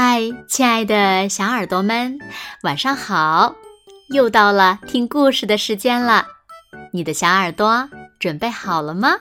[0.00, 2.20] 嗨，亲爱的小耳朵们，
[2.62, 3.56] 晚上好！
[4.10, 6.24] 又到了听故事的时间了，
[6.92, 7.90] 你的小耳朵
[8.20, 9.16] 准备好了吗？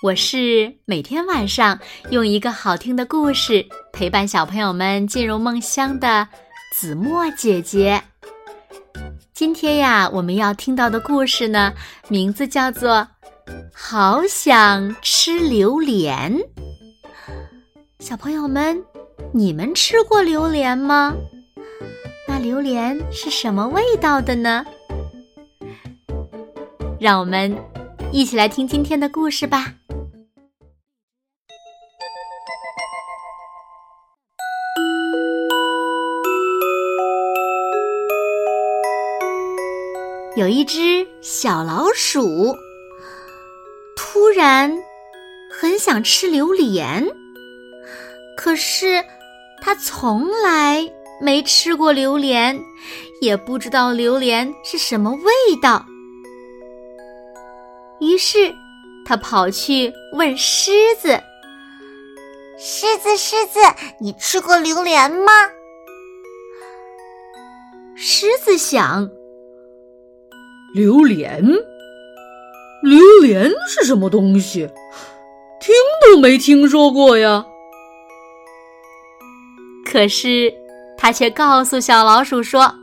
[0.00, 1.76] 我是每天晚上
[2.10, 6.28] 用一个好听的故事陪伴小朋友们进入梦乡的
[6.72, 8.00] 子墨姐姐。
[9.34, 11.72] 今天呀，我们要听到的故事呢，
[12.06, 12.90] 名字叫做
[13.74, 16.32] 《好想吃榴莲》。
[17.98, 18.80] 小朋友们。
[19.32, 21.14] 你们吃过榴莲吗？
[22.26, 24.64] 那榴莲是什么味道的呢？
[27.00, 27.56] 让我们
[28.12, 29.74] 一起来听今天的故事吧。
[40.36, 42.54] 有一只小老鼠，
[43.96, 44.72] 突然
[45.50, 47.04] 很想吃榴莲，
[48.38, 49.04] 可是。
[49.60, 50.88] 他从来
[51.20, 52.56] 没吃过榴莲，
[53.20, 55.84] 也不知道榴莲是什么味道。
[57.98, 58.54] 于是，
[59.04, 61.20] 他跑去问狮子
[62.56, 63.58] ：“狮子，狮子，
[63.98, 65.32] 你吃过榴莲吗？”
[67.98, 69.10] 狮子想
[70.72, 71.44] ：“榴莲，
[72.84, 74.70] 榴莲是什么东西？
[75.60, 75.74] 听
[76.06, 77.44] 都没听说过呀。”
[79.90, 80.52] 可是，
[80.98, 82.74] 他却告诉小老鼠说：“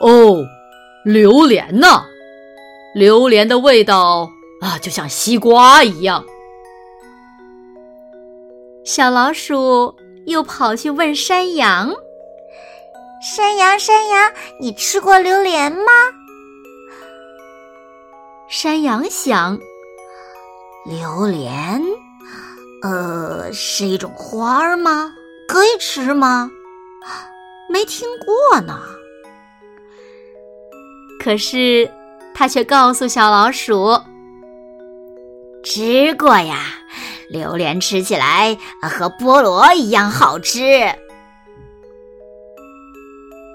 [0.00, 0.42] 哦，
[1.04, 2.06] 榴莲呐，
[2.94, 4.30] 榴莲的味道
[4.62, 6.24] 啊，就像西瓜一样。”
[8.82, 9.94] 小老鼠
[10.26, 11.92] 又跑去问山羊
[13.22, 15.92] ：“山羊，山羊，你吃过榴莲吗？”
[18.48, 19.58] 山羊想
[20.86, 21.82] ：“榴莲，
[22.82, 25.12] 呃，是一种花儿吗？”
[25.46, 26.50] 可以吃吗？
[27.68, 28.80] 没听过呢。
[31.20, 31.90] 可是
[32.34, 33.98] 他却告诉小老鼠
[35.64, 36.58] ：“吃过呀，
[37.28, 40.60] 榴莲吃起来和菠萝一样好吃。”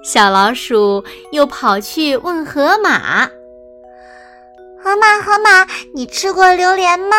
[0.03, 3.27] 小老鼠又跑去问河马
[4.81, 7.15] ：“河马，河马，你吃过榴莲吗？”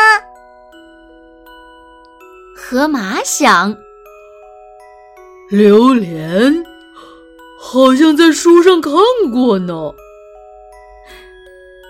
[2.57, 3.77] 河马想。
[5.51, 6.65] 榴莲，
[7.59, 8.93] 好像在书上看
[9.33, 9.91] 过呢。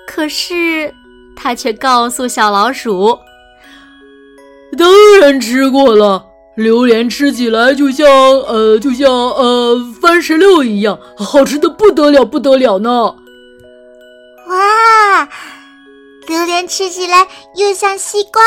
[0.09, 0.95] 可是
[1.37, 3.19] 他却告诉小老鼠
[4.79, 6.25] ：“当然吃过了，
[6.57, 13.15] 榴莲吃起来就像呃，就像呃番石榴一样，好吃的不得了，不得了呢。”
[14.49, 15.29] 哇，
[16.27, 18.43] 榴莲吃起来又像西瓜，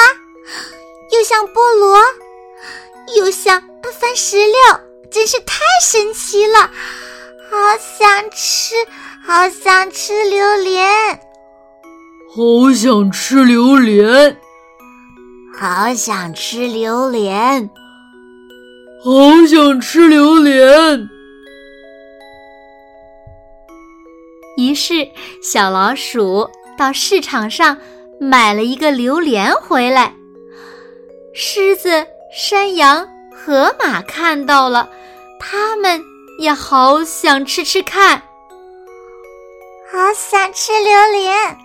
[1.16, 2.00] 又像菠萝，
[3.16, 3.62] 又像
[4.02, 4.93] 番石榴。
[5.14, 6.72] 真是太神奇了，
[7.48, 8.74] 好想吃，
[9.24, 11.20] 好想吃榴莲，
[12.36, 14.36] 好想吃榴莲，
[15.56, 17.70] 好想吃榴莲，
[19.04, 21.08] 好想吃榴莲。
[24.58, 25.08] 于是，
[25.44, 27.78] 小老鼠到市场上
[28.20, 30.16] 买了一个榴莲回来。
[31.36, 34.90] 狮子、山羊、河马看到了。
[35.46, 36.02] 他们
[36.40, 38.24] 也好想吃吃看，
[39.92, 41.58] 好想吃榴莲，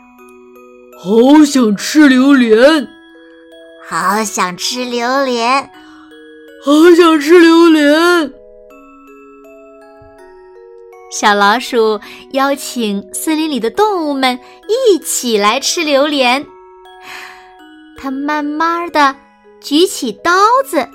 [1.01, 2.89] 好想吃榴莲，
[3.89, 5.71] 好想吃榴莲，
[6.65, 8.33] 好想吃榴莲。
[11.13, 12.01] 小老鼠
[12.33, 16.45] 邀请森林里的动物们一起来吃榴莲。
[17.97, 19.15] 它慢慢的
[19.61, 20.33] 举起刀
[20.67, 20.89] 子，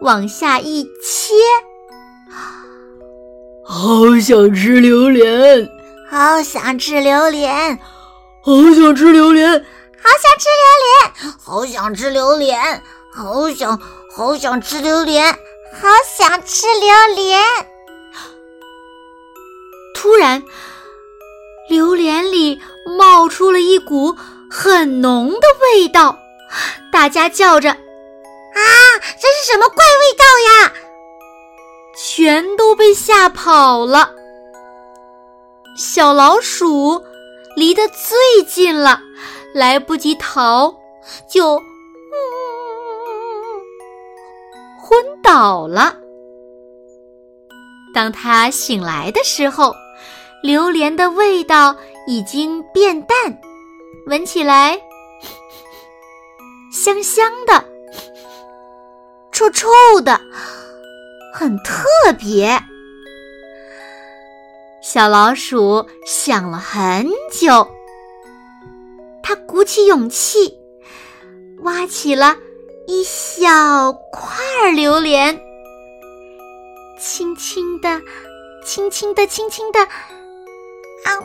[0.00, 1.34] 往下一切。
[3.68, 5.68] 好想吃榴莲，
[6.08, 7.76] 好想吃榴莲，
[8.40, 9.50] 好想吃榴莲，
[10.00, 12.82] 好想吃榴莲，好想吃榴莲，
[13.12, 13.80] 好想
[14.14, 17.42] 好想吃榴莲，好想吃榴莲。
[19.94, 20.44] 突然，
[21.68, 22.60] 榴莲里
[22.96, 24.14] 冒出了一股
[24.48, 25.40] 很浓的
[25.74, 26.16] 味道，
[26.92, 27.76] 大家叫着：“啊，
[29.20, 30.72] 这是什么怪味道呀？”
[31.98, 34.10] 全都被吓跑了。
[35.76, 37.02] 小老鼠
[37.54, 39.00] 离得最近了，
[39.54, 40.74] 来不及逃，
[41.28, 41.58] 就
[44.80, 45.96] 昏倒了。
[47.92, 49.74] 当他醒来的时候，
[50.42, 51.76] 榴莲的味道
[52.06, 53.16] 已经变淡，
[54.06, 54.80] 闻起来
[56.72, 57.64] 香香的，
[59.32, 59.68] 臭臭
[60.02, 60.20] 的。
[61.38, 61.84] 很特
[62.18, 62.58] 别。
[64.80, 67.68] 小老鼠想了很久，
[69.22, 70.58] 它鼓起勇气，
[71.58, 72.38] 挖起了
[72.86, 75.38] 一小块榴莲，
[76.98, 78.00] 轻轻的、
[78.64, 81.20] 轻轻的、轻轻的，啊，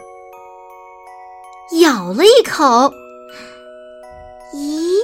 [1.80, 2.92] 咬了一口。
[4.54, 5.00] 咦，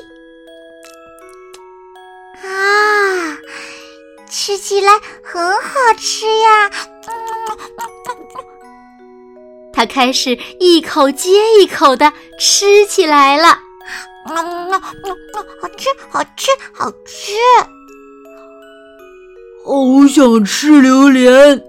[2.44, 3.07] 啊，
[4.30, 4.92] 吃起来
[5.24, 6.70] 很好吃呀！
[9.74, 11.30] 他开始一口接
[11.60, 13.60] 一口的吃起来了，
[14.30, 14.90] 嗯，好
[15.78, 17.34] 吃，好吃，好吃！
[19.64, 21.64] 好想吃榴莲，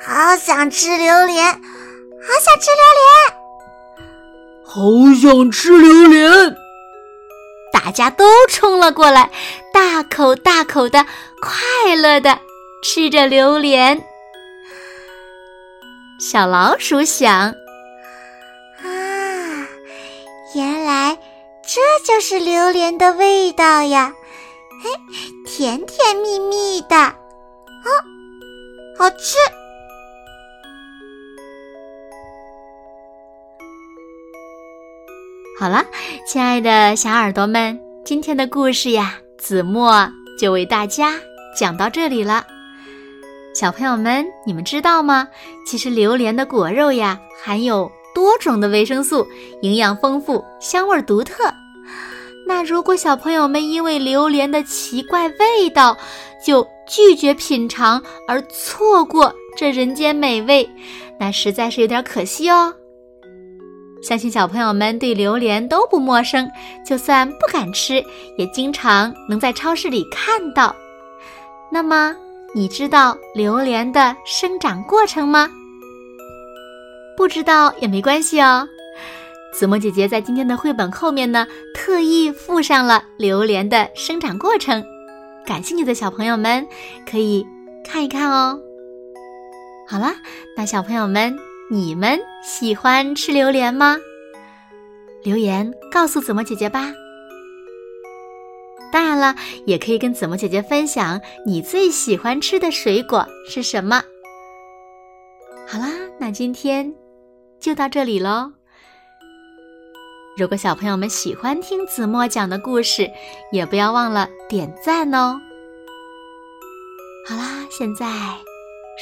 [0.00, 1.58] 好想吃榴莲，好
[2.40, 3.08] 想吃榴莲，
[4.64, 4.80] 好
[5.20, 6.56] 想吃榴莲！
[7.72, 9.30] 大家都冲了过来，
[9.72, 11.04] 大口大口的
[11.44, 12.38] 快乐的
[12.82, 14.02] 吃着榴莲。
[16.18, 17.54] 小老鼠想
[18.80, 18.86] ：“啊，
[20.54, 21.18] 原来
[21.62, 24.14] 这就是榴莲的味道呀！
[24.82, 24.88] 嘿，
[25.44, 27.90] 甜甜蜜蜜的，哦，
[28.98, 29.36] 好吃。”
[35.60, 35.84] 好了，
[36.26, 41.12] 亲爱的小耳朵们，今天的故事呀，子墨就为大家
[41.56, 42.46] 讲到这里了。
[43.54, 45.28] 小朋友们，你们知道吗？
[45.64, 49.26] 其实榴莲的果肉呀，含有多种的维生素，
[49.62, 51.54] 营养丰富，香味独特。
[52.46, 55.96] 那如果小朋友们因为榴莲的奇怪味道，
[56.44, 60.68] 就拒绝品尝而错过这人间美味，
[61.18, 62.74] 那实在是有点可惜哦。
[64.02, 66.50] 相信小朋友们对榴莲都不陌生，
[66.84, 68.04] 就算不敢吃，
[68.36, 70.74] 也经常能在超市里看到。
[71.74, 72.14] 那么。
[72.56, 75.50] 你知道榴莲的生长过程吗？
[77.16, 78.64] 不知道也没关系哦。
[79.52, 81.44] 子墨姐姐在今天的绘本后面呢，
[81.74, 84.84] 特意附上了榴莲的生长过程，
[85.44, 86.64] 感兴趣的小朋友们
[87.10, 87.44] 可以
[87.84, 88.56] 看一看哦。
[89.88, 90.12] 好了，
[90.56, 91.36] 那小朋友们，
[91.68, 93.96] 你们喜欢吃榴莲吗？
[95.24, 96.92] 留言告诉子墨姐姐吧。
[98.94, 99.34] 当然了，
[99.66, 104.00] 也可以跟子墨姐姐分享你最喜欢吃的水果是什么。
[105.66, 105.88] 好啦，
[106.20, 106.94] 那今天
[107.58, 108.52] 就到这里喽。
[110.36, 113.10] 如果小朋友们喜欢听子墨讲的故事，
[113.50, 115.40] 也不要忘了点赞哦。
[117.28, 118.06] 好啦，现在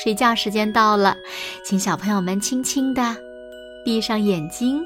[0.02, 1.14] 睡觉时间到了，
[1.66, 3.14] 请小朋友们轻轻的
[3.84, 4.82] 闭上眼睛，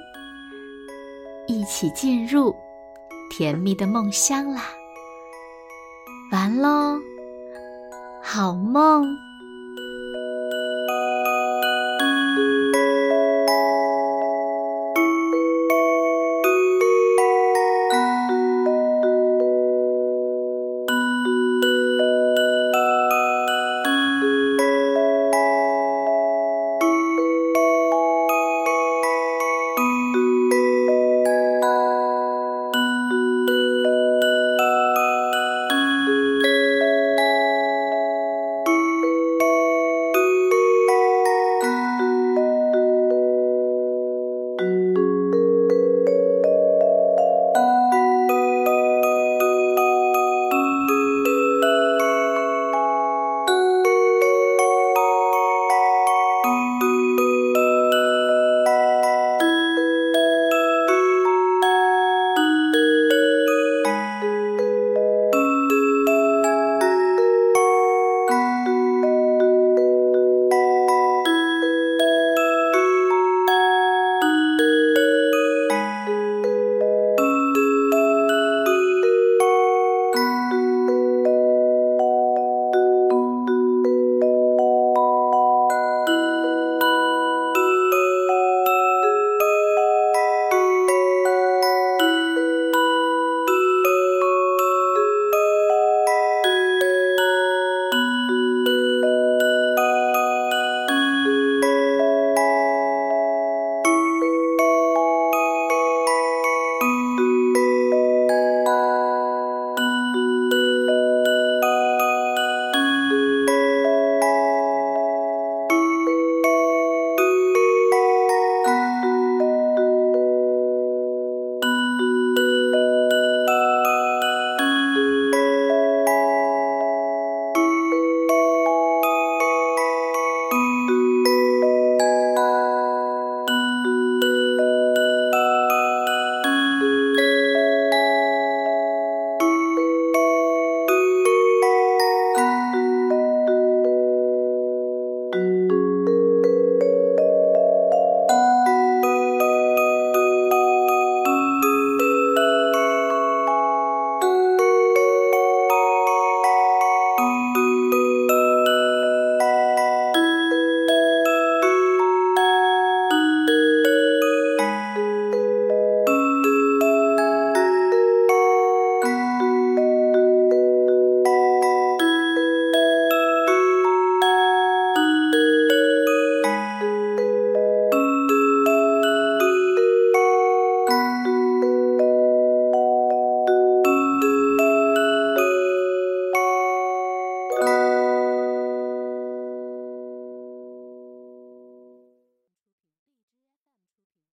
[1.46, 2.52] 一起进入
[3.30, 4.64] 甜蜜的梦乡啦。
[6.30, 7.00] 完喽，
[8.22, 9.25] 好梦。